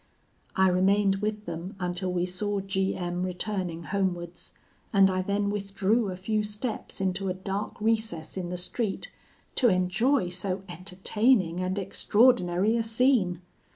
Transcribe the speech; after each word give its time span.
"I 0.55 0.67
remained 0.69 1.17
with 1.17 1.45
them 1.45 1.75
until 1.79 2.11
we 2.11 2.25
saw 2.25 2.59
G 2.59 2.95
M 2.95 3.21
returning 3.21 3.83
homewards; 3.83 4.51
and 4.91 5.11
I 5.11 5.21
then 5.21 5.51
withdrew 5.51 6.09
a 6.09 6.15
few 6.15 6.41
steps 6.41 6.99
into 6.99 7.29
a 7.29 7.35
dark 7.35 7.79
recess 7.79 8.35
in 8.35 8.49
the 8.49 8.57
street, 8.57 9.11
to 9.53 9.69
enjoy 9.69 10.29
so 10.29 10.63
entertaining 10.67 11.59
and 11.59 11.77
extraordinary 11.77 12.75
a 12.77 12.81
scene. 12.81 13.43